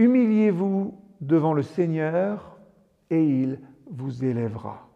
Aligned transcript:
Humiliez-vous 0.00 0.94
devant 1.20 1.52
le 1.52 1.60
Seigneur 1.60 2.56
et 3.10 3.22
il 3.22 3.58
vous 3.90 4.24
élèvera. 4.24 4.88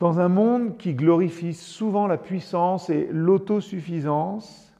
Dans 0.00 0.20
un 0.20 0.28
monde 0.28 0.76
qui 0.76 0.92
glorifie 0.92 1.54
souvent 1.54 2.06
la 2.06 2.18
puissance 2.18 2.90
et 2.90 3.08
l'autosuffisance, 3.10 4.74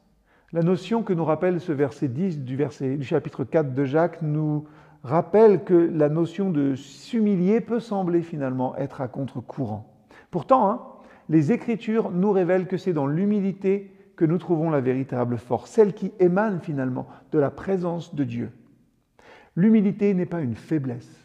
la 0.53 0.61
notion 0.61 1.03
que 1.03 1.14
nous 1.14 1.25
rappelle 1.25 1.62
ce 1.62 1.72
verset 1.72 2.09
10 2.09 2.40
du, 2.40 2.59
chapitre 3.01 3.45
4 3.45 3.72
de 3.72 3.85
Jacques 3.86 4.21
nous 4.21 4.66
rappelle 5.02 5.64
que 5.64 5.73
la 5.73 6.11
notion 6.11 6.50
de 6.50 6.75
s'humilier 6.75 7.62
peut 7.62 7.80
sembler 7.80 8.21
finalement 8.21 8.77
être 8.77 9.00
à 9.00 9.09
contre-courant. 9.09 9.91
Pourtant, 10.30 10.68
hein, 10.68 10.82
les 11.30 11.52
Écritures 11.52 12.11
nous 12.11 12.32
révèlent 12.32 12.66
que 12.66 12.77
c'est 12.77 12.93
dans 12.93 13.07
l'humilité 13.07 13.93
que 14.17 14.25
nous 14.25 14.39
trouvons 14.39 14.71
la 14.71 14.81
véritable 14.81 15.39
force, 15.39 15.71
celle 15.71 15.93
qui 15.93 16.12
émane 16.21 16.61
finalement 16.61 17.07
de 17.33 17.39
la 17.39 17.51
présence 17.51 18.14
de 18.14 18.25
Dieu. 18.25 18.51
L'humilité 19.57 20.14
n'est 20.14 20.27
pas 20.27 20.41
une 20.41 20.55
faiblesse. 20.55 21.25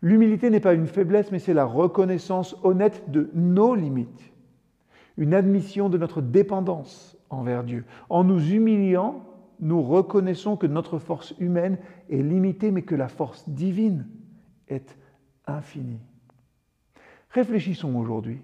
L'humilité 0.00 0.50
n'est 0.50 0.60
pas 0.60 0.74
une 0.74 0.86
faiblesse, 0.86 1.32
mais 1.32 1.38
c'est 1.38 1.54
la 1.54 1.64
reconnaissance 1.64 2.56
honnête 2.62 3.10
de 3.10 3.30
nos 3.34 3.74
limites, 3.74 4.32
une 5.16 5.34
admission 5.34 5.88
de 5.88 5.98
notre 5.98 6.20
dépendance 6.20 7.16
envers 7.30 7.64
Dieu. 7.64 7.84
En 8.08 8.24
nous 8.24 8.52
humiliant, 8.52 9.24
nous 9.60 9.82
reconnaissons 9.82 10.56
que 10.56 10.66
notre 10.66 10.98
force 10.98 11.34
humaine 11.40 11.78
est 12.10 12.22
limitée, 12.22 12.70
mais 12.70 12.82
que 12.82 12.94
la 12.94 13.08
force 13.08 13.48
divine 13.48 14.06
est 14.68 14.96
infinie. 15.46 16.00
Réfléchissons 17.30 17.94
aujourd'hui. 17.96 18.40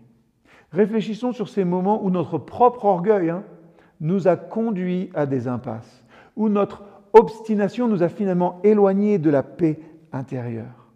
Réfléchissons 0.72 1.32
sur 1.32 1.48
ces 1.48 1.64
moments 1.64 2.04
où 2.04 2.10
notre 2.10 2.36
propre 2.36 2.84
orgueil 2.84 3.30
hein, 3.30 3.44
nous 4.00 4.28
a 4.28 4.36
conduits 4.36 5.10
à 5.14 5.26
des 5.26 5.48
impasses, 5.48 6.04
où 6.36 6.48
notre 6.48 6.84
obstination 7.12 7.88
nous 7.88 8.02
a 8.02 8.08
finalement 8.08 8.60
éloignés 8.62 9.18
de 9.18 9.30
la 9.30 9.42
paix 9.42 9.80
intérieure. 10.12 10.92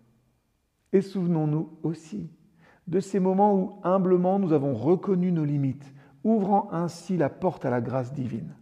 Et 0.92 1.00
souvenons-nous 1.00 1.70
aussi 1.82 2.30
de 2.86 3.00
ces 3.00 3.20
moments 3.20 3.54
où 3.54 3.80
humblement 3.84 4.38
nous 4.38 4.52
avons 4.52 4.74
reconnu 4.74 5.30
nos 5.30 5.44
limites, 5.44 5.92
ouvrant 6.24 6.68
ainsi 6.72 7.16
la 7.16 7.28
porte 7.28 7.64
à 7.64 7.70
la 7.70 7.80
grâce 7.80 8.12
divine. 8.12 8.54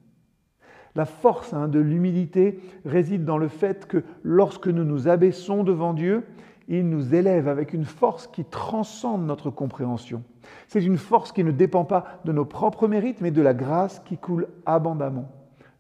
La 0.97 1.05
force 1.05 1.55
hein, 1.55 1.69
de 1.69 1.79
l'humilité 1.79 2.59
réside 2.85 3.25
dans 3.25 3.39
le 3.39 3.49
fait 3.49 3.87
que 3.87 4.03
lorsque 4.23 4.67
nous 4.67 4.85
nous 4.85 5.09
abaissons 5.09 5.63
devant 5.63 5.95
Dieu, 5.95 6.25
il 6.69 6.89
nous 6.89 7.15
élève 7.15 7.49
avec 7.49 7.73
une 7.73 7.85
force 7.85 8.27
qui 8.27 8.45
transcende 8.45 9.27
notre 9.27 9.51
compréhension. 9.51 10.23
C'est 10.69 10.85
une 10.85 10.99
force 10.99 11.33
qui 11.33 11.45
ne 11.45 11.53
dépend 11.53 11.85
pas 11.85 12.21
de 12.25 12.33
nos 12.33 12.45
propres 12.45 12.89
mérites, 12.89 13.21
mais 13.21 13.31
de 13.31 13.43
la 13.43 13.55
grâce 13.55 14.01
qui 14.01 14.19
coule 14.19 14.49
abondamment 14.65 15.31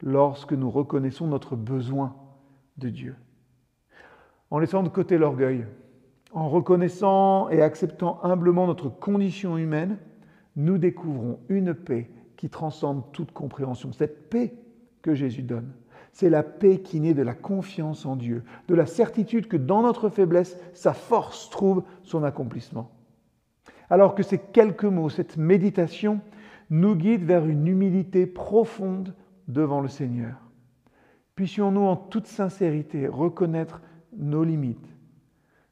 lorsque 0.02 0.52
nous 0.52 0.70
reconnaissons 0.70 1.26
notre 1.26 1.56
besoin 1.56 2.14
de 2.76 2.88
Dieu. 2.88 3.16
En 4.50 4.58
laissant 4.58 4.82
de 4.82 4.88
côté 4.88 5.18
l'orgueil, 5.18 5.66
en 6.32 6.48
reconnaissant 6.48 7.48
et 7.48 7.62
acceptant 7.62 8.20
humblement 8.22 8.66
notre 8.66 8.88
condition 8.88 9.56
humaine, 9.56 9.98
nous 10.54 10.78
découvrons 10.78 11.40
une 11.48 11.74
paix 11.74 12.10
qui 12.36 12.48
transcende 12.48 13.02
toute 13.12 13.32
compréhension. 13.32 13.92
Cette 13.92 14.28
paix 14.28 14.54
que 15.02 15.14
Jésus 15.14 15.42
donne, 15.42 15.72
c'est 16.16 16.30
la 16.30 16.42
paix 16.42 16.78
qui 16.78 16.98
naît 16.98 17.12
de 17.12 17.20
la 17.20 17.34
confiance 17.34 18.06
en 18.06 18.16
Dieu, 18.16 18.42
de 18.68 18.74
la 18.74 18.86
certitude 18.86 19.48
que 19.48 19.58
dans 19.58 19.82
notre 19.82 20.08
faiblesse, 20.08 20.58
sa 20.72 20.94
force 20.94 21.50
trouve 21.50 21.82
son 22.02 22.24
accomplissement. 22.24 22.90
Alors 23.90 24.14
que 24.14 24.22
ces 24.22 24.38
quelques 24.38 24.86
mots, 24.86 25.10
cette 25.10 25.36
méditation, 25.36 26.22
nous 26.70 26.94
guident 26.94 27.26
vers 27.26 27.44
une 27.44 27.66
humilité 27.66 28.26
profonde 28.26 29.14
devant 29.46 29.82
le 29.82 29.88
Seigneur. 29.88 30.36
Puissions-nous 31.34 31.82
en 31.82 31.96
toute 31.96 32.26
sincérité 32.26 33.08
reconnaître 33.08 33.82
nos 34.16 34.42
limites, 34.42 34.88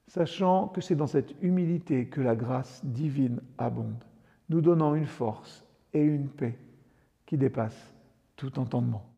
sachant 0.09 0.69
que 0.69 0.83
c'est 0.83 0.95
dans 0.95 1.07
cette 1.07 1.35
humilité 1.41 2.09
que 2.09 2.21
la 2.21 2.37
grâce 2.37 2.85
divine 2.85 3.41
abonde, 3.57 4.05
nous 4.51 4.61
donnant 4.61 4.95
une 4.95 5.07
force 5.07 5.65
et 5.95 6.03
une 6.03 6.29
paix 6.29 6.59
qui 7.25 7.39
dépassent 7.39 7.95
tout 8.37 8.59
entendement. 8.59 9.14